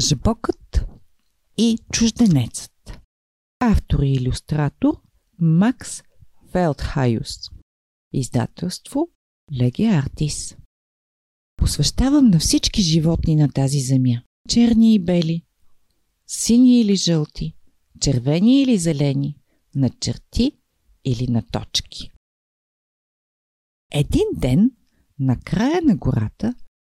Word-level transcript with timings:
Жабокът 0.00 0.86
и 1.56 1.78
чужденецът. 1.92 3.00
Автор 3.60 3.98
и 4.02 4.12
иллюстратор 4.12 5.02
Макс 5.38 6.02
Фелдхайус. 6.52 7.34
Издателство 8.12 9.08
Леги 9.60 9.84
Артис. 9.84 10.56
Посвещавам 11.56 12.30
на 12.30 12.38
всички 12.38 12.82
животни 12.82 13.36
на 13.36 13.52
тази 13.52 13.80
земя. 13.80 14.22
Черни 14.48 14.94
и 14.94 14.98
бели, 14.98 15.42
сини 16.26 16.80
или 16.80 16.96
жълти, 16.96 17.54
червени 18.00 18.62
или 18.62 18.78
зелени, 18.78 19.36
на 19.74 19.90
черти 19.90 20.52
или 21.04 21.26
на 21.28 21.42
точки. 21.42 22.10
Един 23.92 24.26
ден, 24.34 24.70
на 25.18 25.40
края 25.40 25.82
на 25.82 25.96
гората, 25.96 26.54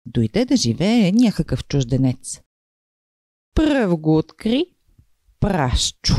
дойде 0.06 0.44
да 0.44 0.56
живее 0.56 1.12
някакъв 1.12 1.64
чужденец. 1.64 2.40
Пръв 3.54 3.96
го 3.96 4.16
откри 4.16 4.64
Прашчо. 5.40 6.14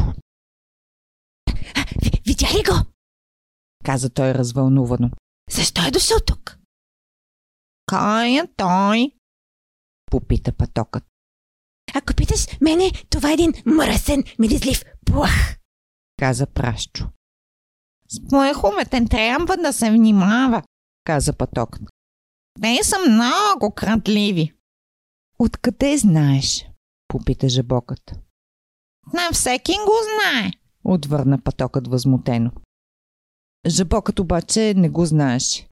Видя 2.25 2.47
ли 2.47 2.63
го? 2.63 2.91
Каза 3.85 4.09
той 4.09 4.33
развълнувано. 4.33 5.09
Защо 5.49 5.81
е 5.87 5.91
дошъл 5.91 6.17
тук? 6.27 6.57
Кой 7.85 8.29
е 8.29 8.47
той? 8.57 9.11
Попита 10.05 10.51
патокът. 10.53 11.03
Ако 11.93 12.13
питаш 12.13 12.47
мене, 12.61 12.91
това 13.09 13.29
е 13.29 13.33
един 13.33 13.53
мръсен, 13.65 14.23
миризлив 14.39 14.83
плах. 15.05 15.57
Каза 16.19 16.47
Прашчо. 16.47 17.09
С 18.09 18.27
плаховете 18.29 19.05
трябва 19.05 19.57
да 19.57 19.73
се 19.73 19.91
внимава, 19.91 20.63
каза 21.03 21.33
патокът. 21.33 21.81
Те 22.61 22.83
са 22.83 22.95
много 23.09 23.71
кратливи. 23.75 24.53
Откъде 25.39 25.97
знаеш? 25.97 26.70
Попита 27.11 27.49
жабокът. 27.49 28.19
На 29.13 29.31
всеки 29.33 29.71
го 29.71 29.93
знае, 30.03 30.51
отвърна 30.83 31.41
патокът 31.43 31.87
възмутено. 31.87 32.51
Жабокът 33.67 34.19
обаче 34.19 34.73
не 34.77 34.89
го 34.89 35.05
знаеше. 35.05 35.67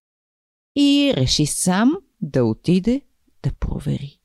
И 0.76 1.14
реши 1.18 1.46
сам 1.46 1.92
да 2.22 2.46
отиде 2.46 3.02
да 3.44 3.54
провери. 3.54 4.20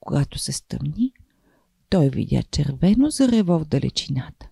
Когато 0.00 0.38
се 0.38 0.52
стъмни, 0.52 1.12
той 1.90 2.08
видя 2.08 2.42
червено 2.42 3.10
зарево 3.10 3.58
в 3.58 3.64
далечината. 3.64 4.48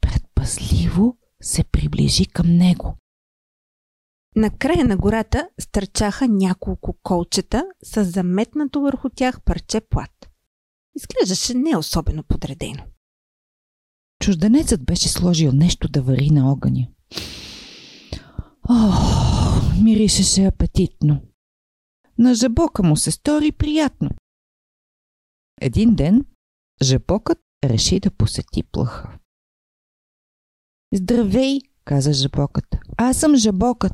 Предпазливо 0.00 1.16
се 1.42 1.64
приближи 1.64 2.26
към 2.26 2.56
него. 2.56 2.96
На 4.36 4.50
края 4.50 4.84
на 4.84 4.96
гората 4.96 5.48
стърчаха 5.60 6.28
няколко 6.28 6.96
колчета 7.02 7.64
с 7.82 8.04
заметнато 8.04 8.80
върху 8.80 9.08
тях 9.08 9.42
парче 9.42 9.80
плат. 9.80 10.27
Изглеждаше 10.98 11.54
не 11.54 11.76
особено 11.76 12.22
подредено. 12.22 12.84
Чужденецът 14.22 14.84
беше 14.84 15.08
сложил 15.08 15.52
нещо 15.52 15.88
да 15.88 16.02
вари 16.02 16.30
на 16.30 16.52
огъня. 16.52 16.88
Ох, 18.68 19.82
миришеше 19.82 20.44
апетитно. 20.44 21.22
На 22.18 22.34
жабока 22.34 22.82
му 22.82 22.96
се 22.96 23.10
стори 23.10 23.52
приятно. 23.52 24.10
Един 25.60 25.94
ден 25.94 26.26
жабокът 26.82 27.38
реши 27.64 28.00
да 28.00 28.10
посети 28.10 28.62
плъха. 28.62 29.18
Здравей, 30.94 31.58
каза 31.84 32.12
жабокът. 32.12 32.64
Аз 32.96 33.16
съм 33.16 33.36
жабокът, 33.36 33.92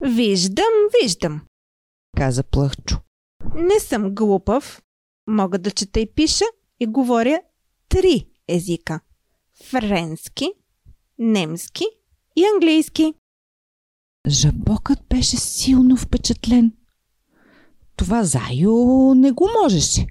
Виждам, 0.00 0.74
виждам. 1.02 1.46
каза 2.16 2.44
плъхчо. 2.44 2.98
Не 3.54 3.80
съм 3.80 4.14
глупав. 4.14 4.82
Мога 5.26 5.58
да 5.58 5.70
чета 5.70 6.00
и 6.00 6.12
пиша 6.14 6.44
и 6.80 6.86
говоря 6.86 7.40
три 7.88 8.28
езика. 8.48 9.00
Френски, 9.64 10.48
немски 11.18 11.84
и 12.36 12.44
английски. 12.54 13.14
Жабокът 14.28 14.98
беше 15.08 15.36
силно 15.36 15.96
впечатлен. 15.96 16.72
Това 17.96 18.24
Зайо 18.24 19.14
не 19.14 19.32
го 19.32 19.48
можеше. 19.62 20.06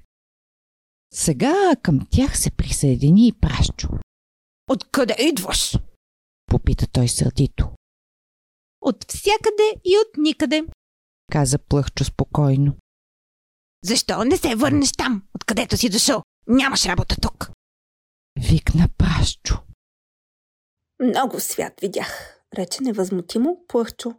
Сега 1.14 1.76
към 1.84 2.08
тях 2.12 2.40
се 2.40 2.52
присъедини 2.52 3.28
и 3.28 3.34
Пращо. 3.34 3.90
Откъде 4.70 5.16
идваш? 5.20 5.78
Попита 6.46 6.88
той 6.88 7.08
сърдито. 7.08 7.70
От 8.82 9.12
всякъде 9.12 9.74
и 9.86 9.98
от 9.98 10.18
никъде. 10.18 10.66
Каза 11.32 11.58
Плъхчо 11.60 12.04
спокойно. 12.04 12.76
Защо 13.86 14.24
не 14.24 14.38
се 14.38 14.56
върнеш 14.56 14.92
там, 14.92 15.24
откъдето 15.36 15.78
си 15.78 15.90
дошъл? 15.90 16.24
Нямаш 16.48 16.86
работа 16.86 17.16
тук. 17.22 17.52
Викна 18.50 18.90
Пращо. 18.98 19.62
Много 21.04 21.40
свят 21.40 21.74
видях, 21.82 22.40
рече 22.58 22.84
невъзмутимо 22.84 23.58
Плъхчо. 23.68 24.16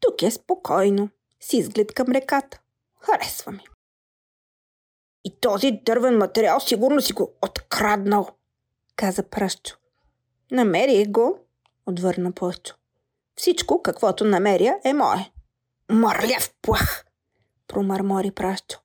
Тук 0.00 0.22
е 0.22 0.30
спокойно, 0.30 1.08
с 1.40 1.52
изглед 1.52 1.94
към 1.94 2.08
реката. 2.08 2.60
Харесва 3.00 3.52
ми. 3.52 3.64
И 5.24 5.40
този 5.40 5.70
дървен 5.70 6.18
материал 6.18 6.60
сигурно 6.60 7.00
си 7.00 7.12
го 7.12 7.32
откраднал, 7.42 8.28
каза 8.96 9.22
Пращо. 9.22 9.78
Намери 10.50 11.06
го, 11.08 11.38
отвърна 11.86 12.32
Плъхчо. 12.32 12.74
Всичко, 13.36 13.82
каквото 13.82 14.24
намеря, 14.24 14.78
е 14.84 14.92
мое. 14.92 15.30
Мърляв 15.90 16.54
плах, 16.62 17.04
промърмори 17.68 18.30
Пращо. 18.30 18.82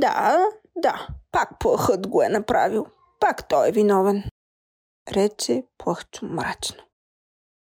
Да, 0.00 0.46
да, 0.76 1.08
пак 1.32 1.58
плъхът 1.60 2.08
го 2.08 2.22
е 2.22 2.28
направил. 2.28 2.86
Пак 3.20 3.48
той 3.48 3.68
е 3.68 3.72
виновен, 3.72 4.24
рече 5.12 5.64
Плъхчо 5.78 6.26
мрачно. 6.26 6.84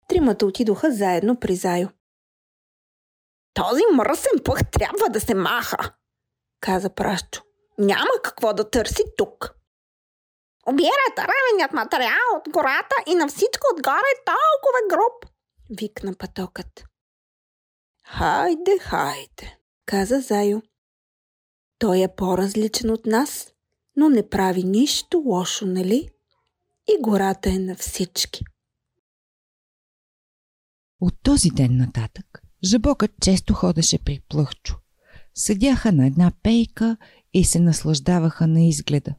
Тримата 0.09 0.47
отидоха 0.47 0.93
заедно 0.93 1.41
при 1.41 1.57
Зайо. 1.57 1.89
Този 3.55 3.83
мръсен 3.95 4.39
плъх 4.45 4.61
трябва 4.73 5.09
да 5.09 5.21
се 5.21 5.35
маха, 5.35 5.95
каза 6.61 6.91
Пращо. 6.91 7.43
Няма 7.79 8.11
какво 8.25 8.53
да 8.53 8.71
търси 8.71 9.03
тук. 9.17 9.55
Обира 10.67 11.15
дървеният 11.17 11.73
материал 11.73 12.37
от 12.37 12.53
гората 12.53 12.95
и 13.07 13.15
на 13.15 13.29
всичко 13.29 13.67
отгоре 13.75 14.09
е 14.17 14.25
толкова 14.25 14.89
груб, 14.91 15.33
викна 15.71 16.15
пътокът. 16.19 16.85
Хайде, 18.05 18.79
хайде, 18.81 19.59
каза 19.87 20.21
Зайо. 20.21 20.63
Той 21.79 22.03
е 22.03 22.15
по-различен 22.17 22.91
от 22.91 23.07
нас, 23.07 23.53
но 23.97 24.09
не 24.09 24.29
прави 24.29 24.63
нищо 24.65 25.23
лошо, 25.27 25.67
нали? 25.67 26.09
И 26.89 27.03
гората 27.03 27.51
е 27.51 27.59
на 27.59 27.77
всички. 27.77 28.45
От 31.01 31.15
този 31.23 31.51
ден 31.51 31.77
нататък 31.77 32.43
жабокът 32.65 33.11
често 33.23 33.55
ходеше 33.55 33.99
при 33.99 34.21
Плъхчо. 34.29 34.77
Седяха 35.35 35.93
на 35.93 36.07
една 36.07 36.33
пейка 36.43 36.97
и 37.35 37.45
се 37.45 37.61
наслаждаваха 37.61 38.47
на 38.47 38.63
изгледа. 38.65 39.15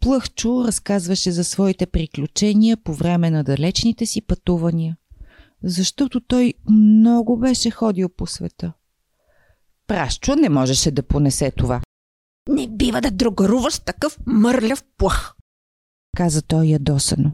Плъхчо 0.00 0.64
разказваше 0.66 1.30
за 1.32 1.44
своите 1.44 1.86
приключения 1.86 2.76
по 2.76 2.94
време 2.94 3.30
на 3.30 3.44
далечните 3.44 4.06
си 4.06 4.22
пътувания, 4.22 4.96
защото 5.64 6.20
той 6.20 6.54
много 6.70 7.38
беше 7.38 7.70
ходил 7.70 8.08
по 8.08 8.26
света. 8.26 8.72
Пращо 9.90 10.36
не 10.36 10.48
можеше 10.48 10.90
да 10.90 11.02
понесе 11.02 11.50
това, 11.50 11.80
Не 12.48 12.68
бива 12.68 13.00
да 13.00 13.10
другаруваш 13.10 13.74
с 13.74 13.80
такъв 13.80 14.18
мърляв 14.26 14.84
плах. 14.96 15.34
каза 16.16 16.42
той 16.42 16.66
ядосано. 16.66 17.32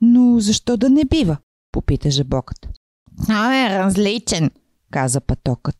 Но 0.00 0.40
защо 0.40 0.76
да 0.76 0.90
не 0.90 1.04
бива? 1.04 1.38
попита 1.72 2.10
жабокът. 2.10 2.68
А 3.28 3.54
е 3.54 3.78
различен, 3.78 4.50
каза 4.90 5.20
пътокът. 5.20 5.76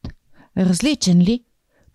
Различен 0.56 1.20
ли? 1.20 1.44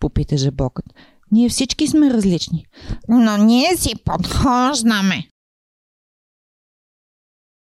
попита 0.00 0.36
жабокът. 0.36 0.84
Ние 1.30 1.48
всички 1.48 1.86
сме 1.86 2.10
различни. 2.10 2.66
Но 3.08 3.36
ние 3.36 3.76
си 3.76 3.92
подхождаме. 4.04 5.28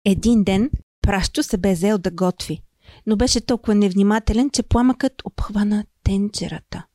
Един 0.05 0.43
ден 0.43 0.71
Пращо 1.01 1.43
се 1.43 1.57
бе 1.57 1.73
взел 1.73 1.97
да 1.97 2.11
готви, 2.11 2.61
но 3.05 3.15
беше 3.15 3.41
толкова 3.41 3.75
невнимателен, 3.75 4.49
че 4.49 4.63
пламъкът 4.63 5.21
обхвана 5.25 5.85
тенчерата. 6.03 6.85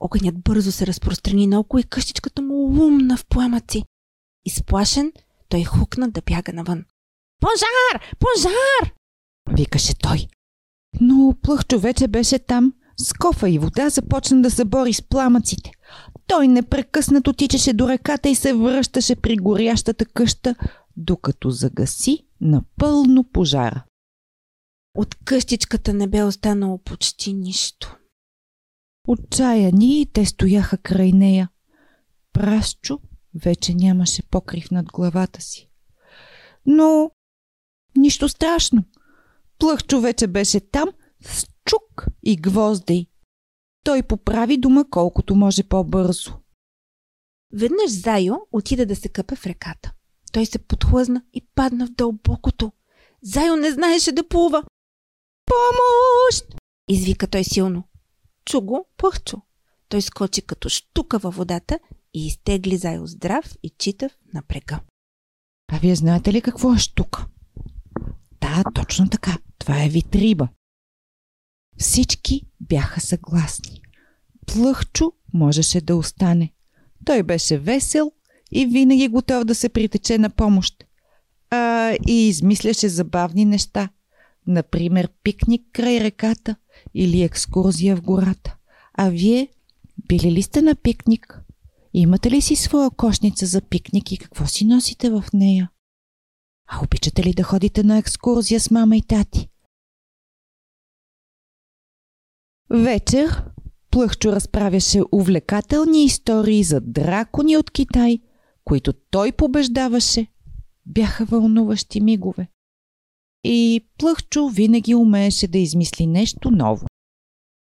Огънят 0.00 0.38
бързо 0.38 0.72
се 0.72 0.86
разпространи 0.86 1.46
наоколо 1.46 1.80
и 1.80 1.84
къщичката 1.84 2.42
му 2.42 2.54
лумна 2.54 3.16
в 3.16 3.26
пламъци. 3.26 3.84
Изплашен, 4.44 5.12
той 5.48 5.64
хукна 5.64 6.10
да 6.10 6.22
бяга 6.22 6.52
навън. 6.52 6.84
Пожар! 7.40 8.16
Пожар! 8.18 8.94
Викаше 9.50 9.94
той. 9.94 10.26
Но 11.00 11.34
Плъхчо 11.42 11.78
вече 11.78 12.08
беше 12.08 12.38
там. 12.38 12.72
С 12.98 13.12
кофа 13.12 13.50
и 13.50 13.58
вода 13.58 13.88
започна 13.88 14.42
да 14.42 14.50
се 14.50 14.64
бори 14.64 14.92
с 14.92 15.02
пламъците. 15.02 15.70
Той 16.26 16.48
непрекъснато 16.48 17.32
тичаше 17.32 17.72
до 17.72 17.88
реката 17.88 18.28
и 18.28 18.34
се 18.34 18.54
връщаше 18.54 19.16
при 19.16 19.36
горящата 19.36 20.06
къща, 20.06 20.54
докато 20.96 21.50
загаси 21.50 22.26
напълно 22.40 23.24
пожара. 23.24 23.84
От 24.96 25.14
къщичката 25.24 25.94
не 25.94 26.06
бе 26.06 26.22
останало 26.22 26.78
почти 26.78 27.32
нищо. 27.32 27.96
Отчаяни 29.06 30.06
те 30.12 30.26
стояха 30.26 30.78
край 30.78 31.12
нея. 31.12 31.50
Прасчо 32.32 33.00
вече 33.34 33.74
нямаше 33.74 34.22
покрив 34.22 34.70
над 34.70 34.86
главата 34.86 35.40
си. 35.40 35.70
Но 36.66 37.10
нищо 37.96 38.28
страшно. 38.28 38.84
Плъхчо 39.58 40.00
вече 40.00 40.26
беше 40.26 40.60
там 40.60 40.88
с 41.24 41.46
чук 41.64 42.06
и 42.22 42.36
гвозди. 42.36 43.06
Той 43.84 44.02
поправи 44.02 44.56
дома 44.56 44.84
колкото 44.90 45.34
може 45.34 45.62
по-бързо. 45.62 46.32
Веднъж 47.52 47.90
Зайо 47.90 48.36
отида 48.52 48.86
да 48.86 48.96
се 48.96 49.08
къпе 49.08 49.36
в 49.36 49.46
реката. 49.46 49.92
Той 50.32 50.46
се 50.46 50.58
подхлъзна 50.58 51.22
и 51.34 51.46
падна 51.54 51.86
в 51.86 51.90
дълбокото. 51.90 52.72
Зайо 53.22 53.56
не 53.56 53.70
знаеше 53.70 54.12
да 54.12 54.28
плува. 54.28 54.64
Помощ! 55.46 56.56
Извика 56.88 57.26
той 57.26 57.44
силно. 57.44 57.84
Чу 58.46 58.60
го 58.60 58.88
пъхчо. 58.96 59.42
Той 59.88 60.02
скочи 60.02 60.42
като 60.42 60.68
штука 60.68 61.18
във 61.18 61.36
водата 61.36 61.78
и 62.14 62.26
изтегли 62.26 62.76
Зайо 62.76 63.06
здрав 63.06 63.56
и 63.62 63.70
читав 63.78 64.12
на 64.34 64.42
брега. 64.48 64.80
А 65.72 65.78
вие 65.78 65.94
знаете 65.94 66.32
ли 66.32 66.42
какво 66.42 66.74
е 66.74 66.78
штука? 66.78 67.26
Да, 68.40 68.62
точно 68.74 69.08
така. 69.08 69.38
Това 69.58 69.84
е 69.84 69.88
вид 69.88 70.14
риба. 70.14 70.48
Всички 71.78 72.42
бяха 72.60 73.00
съгласни. 73.00 73.82
Плъхчо 74.46 75.12
можеше 75.34 75.80
да 75.80 75.96
остане. 75.96 76.52
Той 77.04 77.22
беше 77.22 77.58
весел 77.58 78.12
и 78.52 78.66
винаги 78.66 79.08
готов 79.08 79.44
да 79.44 79.54
се 79.54 79.68
притече 79.68 80.18
на 80.18 80.30
помощ. 80.30 80.84
А 81.50 81.92
и 82.08 82.28
измисляше 82.28 82.88
забавни 82.88 83.44
неща. 83.44 83.88
Например, 84.46 85.08
пикник 85.22 85.62
край 85.72 86.00
реката 86.00 86.56
или 86.96 87.22
екскурзия 87.22 87.96
в 87.96 88.02
гората. 88.02 88.56
А 88.94 89.08
вие 89.08 89.48
били 90.08 90.32
ли 90.32 90.42
сте 90.42 90.62
на 90.62 90.74
пикник? 90.74 91.40
Имате 91.94 92.30
ли 92.30 92.40
си 92.40 92.56
своя 92.56 92.90
кошница 92.90 93.46
за 93.46 93.60
пикник 93.60 94.12
и 94.12 94.18
какво 94.18 94.46
си 94.46 94.64
носите 94.64 95.10
в 95.10 95.24
нея? 95.32 95.70
А 96.68 96.84
обичате 96.84 97.24
ли 97.24 97.32
да 97.32 97.42
ходите 97.42 97.82
на 97.82 97.98
екскурзия 97.98 98.60
с 98.60 98.70
мама 98.70 98.96
и 98.96 99.02
тати? 99.02 99.48
Вечер 102.70 103.44
Плъхчо 103.96 104.32
разправяше 104.32 105.02
увлекателни 105.12 106.04
истории 106.04 106.62
за 106.64 106.80
дракони 106.80 107.56
от 107.56 107.70
Китай, 107.70 108.18
които 108.64 108.92
той 108.92 109.32
побеждаваше. 109.32 110.26
Бяха 110.86 111.24
вълнуващи 111.24 112.00
мигове. 112.00 112.48
И 113.48 113.86
Плъхчо 113.98 114.48
винаги 114.48 114.94
умееше 114.94 115.48
да 115.48 115.58
измисли 115.58 116.06
нещо 116.06 116.50
ново. 116.50 116.86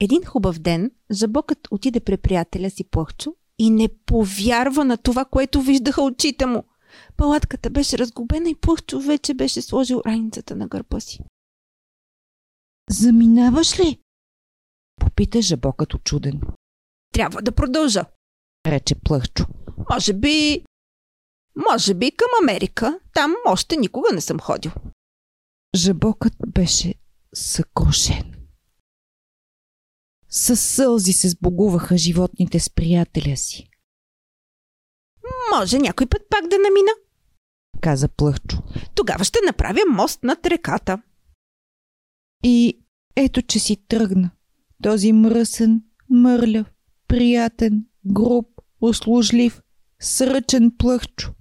Един 0.00 0.24
хубав 0.24 0.58
ден 0.58 0.90
Жабокът 1.12 1.58
отиде 1.70 2.00
при 2.00 2.16
приятеля 2.16 2.70
си 2.70 2.84
Плъхчо 2.84 3.34
и 3.58 3.70
не 3.70 3.88
повярва 4.06 4.84
на 4.84 4.96
това, 4.96 5.24
което 5.24 5.62
виждаха 5.62 6.02
очите 6.02 6.46
му. 6.46 6.64
Палатката 7.16 7.70
беше 7.70 7.98
разгубена 7.98 8.50
и 8.50 8.54
Плъхчо 8.54 9.00
вече 9.00 9.34
беше 9.34 9.62
сложил 9.62 10.02
раницата 10.06 10.56
на 10.56 10.69
гърба 10.69 11.00
си. 11.00 11.20
Заминаваш 12.90 13.80
ли? 13.80 13.98
Попита 15.00 15.42
жабокът 15.42 15.94
очуден. 15.94 16.40
Трябва 17.12 17.42
да 17.42 17.52
продължа, 17.52 18.04
рече 18.66 18.94
Плъхчо. 18.94 19.46
Може 19.90 20.12
би... 20.12 20.64
Може 21.70 21.94
би 21.94 22.10
към 22.10 22.28
Америка. 22.42 23.00
Там 23.14 23.34
още 23.46 23.76
никога 23.76 24.08
не 24.14 24.20
съм 24.20 24.40
ходил. 24.40 24.72
Жабокът 25.76 26.34
беше 26.48 26.94
съкрушен. 27.34 28.34
Със 30.28 30.60
сълзи 30.60 31.12
се 31.12 31.28
сбогуваха 31.28 31.98
животните 31.98 32.60
с 32.60 32.70
приятеля 32.70 33.36
си. 33.36 33.69
Може 35.54 35.78
някой 35.78 36.06
път 36.06 36.22
пак 36.30 36.48
да 36.48 36.56
намина, 36.56 36.90
каза 37.80 38.08
Плъхчо. 38.08 38.62
Тогава 38.94 39.24
ще 39.24 39.38
направя 39.46 39.80
мост 39.90 40.22
над 40.22 40.46
реката. 40.46 41.02
И 42.44 42.84
ето, 43.16 43.42
че 43.42 43.58
си 43.58 43.76
тръгна. 43.88 44.30
Този 44.82 45.12
мръсен, 45.12 45.82
мърляв, 46.10 46.66
приятен, 47.08 47.86
груб, 48.06 48.48
услужлив, 48.80 49.62
сръчен 50.00 50.72
плъхчо. 50.78 51.32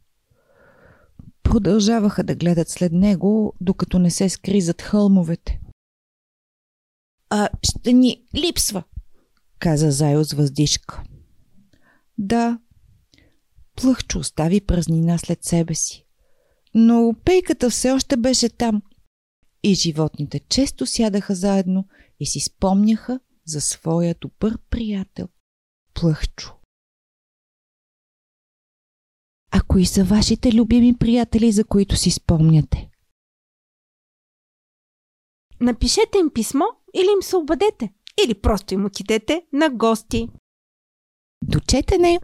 Продължаваха 1.51 2.23
да 2.23 2.35
гледат 2.35 2.69
след 2.69 2.91
него, 2.91 3.53
докато 3.61 3.99
не 3.99 4.11
се 4.11 4.29
скри 4.29 4.61
зад 4.61 4.81
хълмовете. 4.81 5.59
А 7.29 7.49
ще 7.63 7.93
ни 7.93 8.23
липсва, 8.35 8.83
каза 9.59 9.91
Зайо 9.91 10.23
с 10.23 10.33
въздишка. 10.33 11.03
Да, 12.17 12.59
Плъхчо 13.75 14.19
остави 14.19 14.61
празнина 14.61 15.17
след 15.17 15.43
себе 15.43 15.75
си. 15.75 16.05
Но 16.75 17.15
пейката 17.25 17.69
все 17.69 17.91
още 17.91 18.17
беше 18.17 18.49
там. 18.49 18.81
И 19.63 19.73
животните 19.73 20.39
често 20.39 20.85
сядаха 20.85 21.35
заедно 21.35 21.87
и 22.19 22.25
си 22.25 22.39
спомняха 22.39 23.19
за 23.45 23.61
своя 23.61 24.15
добър 24.21 24.57
приятел 24.69 25.27
Плъхчо. 25.93 26.60
Кои 29.71 29.85
са 29.85 30.03
вашите 30.03 30.51
любими 30.51 30.97
приятели, 30.97 31.51
за 31.51 31.63
които 31.63 31.95
си 31.95 32.11
спомняте? 32.11 32.89
Напишете 35.61 36.17
им 36.17 36.29
писмо 36.33 36.65
или 36.93 37.07
им 37.15 37.21
се 37.21 37.35
обадете. 37.35 37.93
Или 38.25 38.41
просто 38.41 38.73
им 38.73 38.85
отидете 38.85 39.45
на 39.53 39.69
гости. 39.69 40.29
До 41.43 41.59
четене! 41.59 42.19